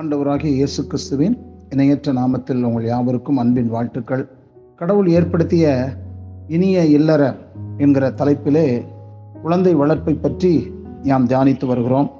[0.00, 1.36] ஆண்டவராகிய இயேசு கிறிஸ்துவின்
[1.70, 4.28] இணையற்ற நாமத்தில் உங்கள் யாவருக்கும் அன்பின் வாழ்த்துக்கள்.
[4.76, 5.88] கடவுள் ஏற்படுத்திய
[6.48, 7.22] இனிய இல்லற
[7.78, 8.84] என்கிற தலைப்பிலே
[9.42, 12.10] குழந்தை வளர்ப்பை பற்றி நாம் தியானித்து வருகிறோம்.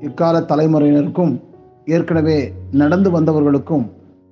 [0.00, 1.40] இக்கால தலைமுறையினருக்கும்
[1.84, 3.84] ஏற்கனவே நடந்து வந்தவர்களுக்கும்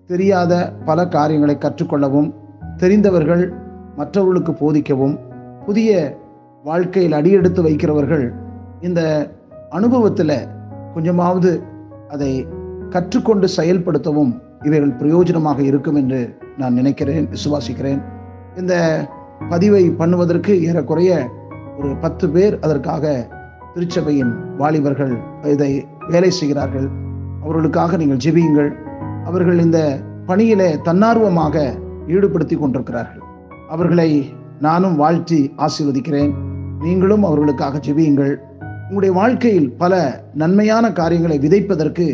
[0.06, 2.34] தெரியாத பல காரியங்களை கற்றுக்கொள்ளவும்
[2.76, 3.52] தெரிந்தவர்கள்
[3.96, 5.18] மற்றவர்களுக்கு போதிக்கவும்
[5.66, 6.20] புதிய
[6.64, 8.34] வாழ்க்கையில் அடியெடுத்து வைக்கிறவர்கள்
[8.80, 9.00] இந்த
[9.70, 10.48] அனுபவத்தில்
[10.94, 11.62] கொஞ்சமாவது
[12.08, 12.46] அதை
[12.90, 18.00] கற்றுக்கொண்டு செயல்படுத்தவும் இவைகள் பிரயோஜனமாக இருக்கும் என்று நான் நினைக்கிறேன் விசுவாசிக்கிறேன்.
[18.56, 18.74] இந்த
[19.48, 21.28] பதிவை பண்ணுவதற்கு ஏறக்குறைய
[21.78, 23.28] ஒரு பத்து பேர் அதற்காக
[23.74, 26.88] திருச்சபையின் வாலிபர்கள் இதை வேலை செய்கிறார்கள்.
[27.42, 28.70] அவர்களுக்காக நீங்கள் ஜெபியுங்கள்.
[29.24, 31.56] அவர்கள் இந்த பணியிலே தன்னார்வமாக
[32.06, 33.22] ஈடுபடுத்தி கொண்டிருக்கிறார்கள்.
[33.68, 34.10] அவர்களை
[34.66, 36.32] நானும் வாழ்த்தி ஆசீர்வதிக்கிறேன்.
[36.80, 38.34] நீங்களும் அவர்களுக்காக ஜெபியுங்கள்.
[38.82, 39.92] உங்களுடைய வாழ்க்கையில் பல
[40.34, 42.06] நன்மையான காரியங்களை விதைப்பதற்கு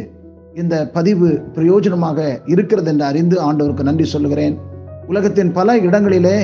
[0.55, 4.55] இந்த பதிவு பிரயோஜனமாக இருக்கிறது என்று அறிந்து ஆண்டவருக்கு நன்றி சொல்லுகிறேன்.
[5.07, 6.39] உலகத்தின் பல இடங்களிலே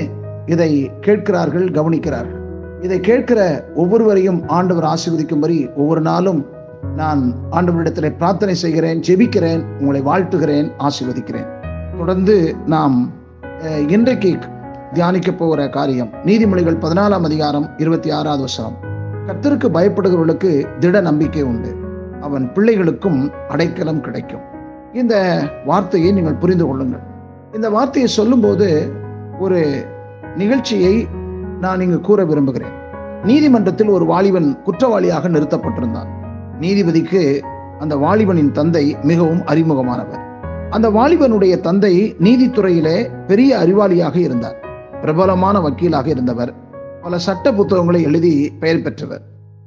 [0.46, 0.70] இதை
[1.00, 2.40] கேட்கிறார்கள் கவனிக்கிறார்கள்.
[2.82, 3.40] இதை கேட்கிற
[3.74, 6.40] ஒவ்வொருவரையும் ஆண்டவர் ஆசீர்வதிக்கும்படி ஒவ்வொரு நாளும்
[6.96, 11.48] நான் ஆண்டவரிடத்தில் பிரார்த்தனை செய்கிறேன் ஜெபிக்கிறேன் உங்களை வாழ்த்துகிறேன் ஆசீர்வதிக்கிறேன்.
[11.98, 12.36] தொடர்ந்து
[12.74, 12.96] நாம்
[13.96, 14.32] இன்றைக்கு
[14.94, 16.10] தியானிக்க போகிற காரியம்.
[16.24, 18.76] நீதிமொழிகள் பதினாலாம் அதிகாரம் இருபத்தி ஆறாவது வசனம்.
[19.26, 21.76] கர்த்தருக்கு பயப்படுகிறவர்களுக்கு திட நம்பிக்கை உண்டு.
[22.20, 24.40] அவன் பிள்ளைகளுக்கும் அடைக்கலம் கிடைக்கும்.
[24.92, 27.00] இந்த வார்த்தையை நீங்கள் புரிந்து கொள்ளுங்கள்.
[27.54, 28.92] இந்த வார்த்தையை சொல்லும்போது
[29.40, 29.86] ஒரு
[30.36, 31.08] நிகழ்ச்சியை
[31.60, 32.72] நான் இங்கு கூற விரும்புகிறேன்.
[33.24, 36.08] நீதிமன்றத்தில் ஒரு வாலிபன் குற்றவாளியாக நிறுத்தப்பட்டிருந்தான்.
[36.60, 37.40] நீதிபதிக்கு
[37.78, 40.22] அந்த வாலிபனின் தந்தை மிகவும் அறிமுகமானவர்.
[40.70, 44.63] அந்த வாலிபனுடைய தந்தை நீதித்துறையிலே பெரிய அறிவாளியாக இருந்தார்.
[45.04, 46.54] பிரபலமான வக்கீலாக இருந்தவர்.
[47.02, 49.20] பல சட்ட புத்தகங்களை எழுதி பெயர் பெற்றவர்.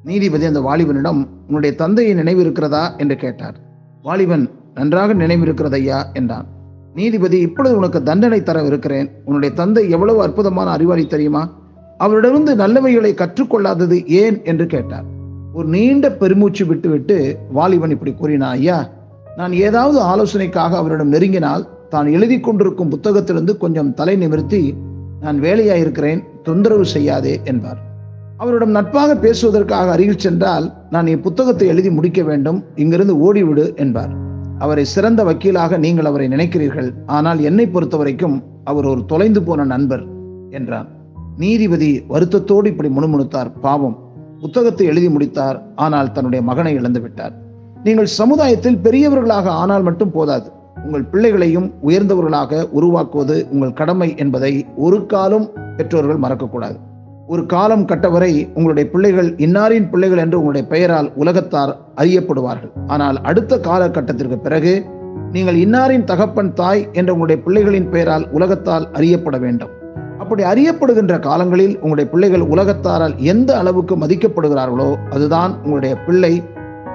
[0.04, 3.56] நீதிபதி அந்த வாலிபனிடம் உன்னுடைய தந்தையை நினைவு இருக்கிறதா என்று கேட்டார்.
[4.02, 6.46] வாலிபன் நன்றாக நினைவு ஐயா என்றான்.
[6.94, 9.12] நீதிபதி இப்பொழுது உனக்கு தண்டனை தரவிருக்கிறேன்.
[9.26, 11.54] உன்னுடைய தந்தை எவ்வளவு அற்புதமான அறிவாளி தெரியுமா?
[11.98, 14.44] அவரிடமிருந்து நல்லவைகளை கற்றுக்கொள்ளாதது ஏன்?
[14.44, 15.06] என்று கேட்டார்.
[15.54, 18.90] ஒரு நீண்ட பெருமூச்சு விட்டுவிட்டு வாலிபன் இப்படி கூறினான் ஐயா
[19.38, 24.76] நான் ஏதாவது ஆலோசனைக்காக அவரிடம் நெருங்கினால் தான் எழுதி கொண்டிருக்கும் புத்தகத்திலிருந்து கொஞ்சம் தலை நிமிர்த்தி
[25.22, 27.80] நான் வேலையாயிருக்கிறேன் தொந்தரவு செய்யாதே என்பார்.
[28.38, 34.12] அவரிடம் நட்பாக பேசுவதற்காக அருகில் சென்றால் நான் என் புத்தகத்தை எழுதி முடிக்க வேண்டும் இங்கிருந்து ஓடிவிடு என்பார்.
[34.60, 40.04] அவரை சிறந்த வக்கீலாக நீங்கள் அவரை நினைக்கிறீர்கள் ஆனால் என்னை பொறுத்தவரைக்கும் அவர் ஒரு தொலைந்து போன நண்பர்
[40.50, 40.88] என்றான்
[41.38, 43.98] நீதிபதி வருத்தத்தோடு இப்படி முணுமுணுத்தார் பாவம்.
[44.42, 47.34] புத்தகத்தை எழுதி முடித்தார் ஆனால் தன்னுடைய மகனை இழந்து விட்டார்
[47.84, 50.48] நீங்கள் சமுதாயத்தில் பெரியவர்களாக ஆனால் மட்டும் போதாது.
[50.86, 56.78] உங்கள் பிள்ளைகளையும் உயர்ந்தவர்களாக உருவாக்குவது உங்கள் கடமை என்பதை ஒரு காலம் பெற்றோர்கள் மறக்கக்கூடாது.
[57.28, 62.72] ஒரு காலம் கட்டவரை உங்களுடைய பிள்ளைகள் இன்னாரின் பிள்ளைகள் என்று உங்களுடைய பெயரால் உலகத்தார் அறியப்படுவார்கள்.
[62.88, 64.86] ஆனால் அடுத்த காலகட்டத்திற்கு பிறகு
[65.32, 69.70] நீங்கள் இன்னாரின் தகப்பன் தாய் என்ற உங்களுடைய பிள்ளைகளின் பெயரால் உலகத்தால் அறியப்பட வேண்டும்.
[70.20, 76.44] அப்படி அறியப்படுகின்ற காலங்களில் உங்களுடைய பிள்ளைகள் உலகத்தாரால் எந்த அளவுக்கு மதிக்கப்படுகிறார்களோ அதுதான் உங்களுடைய பிள்ளை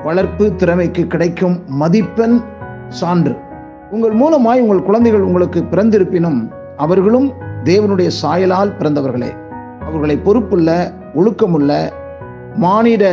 [0.04, 2.40] வளர்ப்பு திறமைக்கு கிடைக்கும் மதிப்பெண்
[2.88, 3.50] சான்று.
[3.92, 7.32] உங்கள் மூலமாய் உங்கள் குழந்தைகள் உங்களுக்கு பிறந்திருப்பினும் அவர்களும்
[7.64, 9.30] தேவனுடைய சாயலால் பிறந்தவர்களே.
[9.80, 11.90] அவர்களை பொறுப்புள்ள ஒழுக்கமுள்ள
[12.54, 13.04] மானிட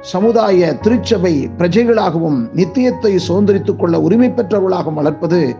[0.00, 5.56] சமுதாய திருச்சபை பிரஜைகளாகவும் நித்தியத்தை சுதந்திரித்துக் கொள்ள உரிமை பெற்றவர்களாகவும் வளர்ப்பது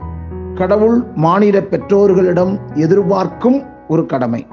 [0.55, 4.47] கடவுள் மானிட பெற்றோர்களிடம் எதிர்பார்க்கும் ஒரு கடமை.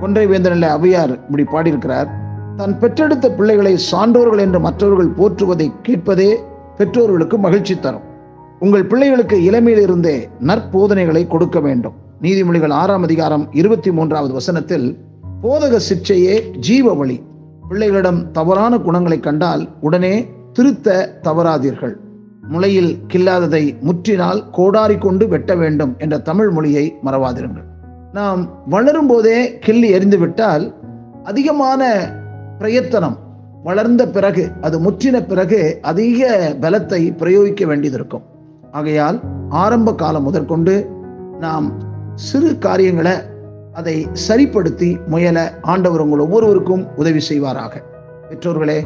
[0.00, 2.08] கொன்றை வேந்தனில் அவையார் இப்படி பாடியிருக்கிறார்.
[2.56, 6.38] தன் பெற்றெடுத்த பிள்ளைகளை சான்றோர்கள் என்று மற்றவர்கள் போற்றுவதை கேட்பதே
[6.76, 8.07] பெற்றோர்களுக்கு மகிழ்ச்சி தரும்.
[8.60, 11.92] உங்கள் பிள்ளைகளுக்கு இளமையிலிருந்தே நற்போதனைகளை கொடுக்க வேண்டும்.
[12.22, 14.98] நீதிமொழிகள் ஆறாம் அதிகாரம் இருபத்தி மூன்றாவது வசனத்தில்
[15.42, 17.22] போதக சிக்ஷையே ஜீவ வழி.
[17.70, 21.94] பிள்ளைகளிடம் தவறான குணங்களை கண்டால் உடனே திருத்த தவறாதீர்கள்.
[22.42, 27.66] முளையில் கில்லாததை முற்றினால் கோடாரி கொண்டு வெட்ட வேண்டும் என்ற தமிழ் மொழியை மறவாதிருங்கள்.
[28.12, 30.74] நாம் வளரும் போதே கிள்ளி எறிந்துவிட்டால்
[31.24, 32.10] அதிகமான
[32.58, 33.18] பிரயத்தனம்
[33.64, 38.27] வளர்ந்த பிறகு அது முற்றின பிறகு அதிக பலத்தை பிரயோகிக்க வேண்டியது இருக்கும்.
[38.70, 40.90] ஆகையால் ஆரம்ப காலம் முதற்கொண்டு
[41.40, 41.72] நாம்
[42.14, 43.12] சிறு காரியங்களை
[43.72, 47.82] அதை சரிப்படுத்தி முயல ஆண்டவர் உங்கள் ஒவ்வொருவருக்கும் உதவி செய்வாராக.
[48.28, 48.84] பெற்றோர்களே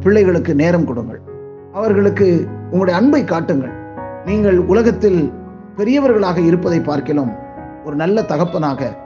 [0.00, 1.20] பிள்ளைகளுக்கு நேரம் கொடுங்கள்.
[1.72, 3.72] அவர்களுக்கு உங்களுடைய அன்பை காட்டுங்கள்.
[4.24, 5.32] நீங்கள் உலகத்தில்
[5.76, 7.32] பெரியவர்களாக இருப்பதை பார்க்கலாம்.
[7.84, 8.96] ஒரு நல்ல தகப்பனாக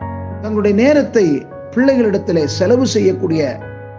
[0.41, 3.59] தங்களுடைய நேரத்தை பிள்ளைகளிடத்திலே செலவு செய்யக்கூடிய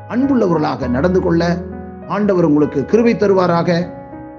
[0.09, 1.57] அன்புள்ளவர்களாக நடந்து கொள்ள
[2.07, 3.95] ஆண்டவர் உங்களுக்கு கிருவை தருவாராக.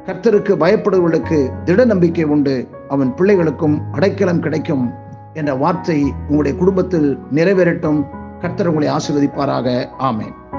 [0.09, 2.69] கர்த்தருக்கு பயப்படுவர்களுக்கு திட நம்பிக்கை உண்டு.
[2.89, 4.93] அவன் பிள்ளைகளுக்கும் அடைக்கலம் கிடைக்கும்
[5.33, 8.05] என்ற வார்த்தை உங்களுடைய குடும்பத்தில் நிறைவேறட்டும்.
[8.41, 9.89] கர்த்தர் உங்களை ஆசீர்வதிப்பாராக.
[9.99, 10.58] ஆமேன்.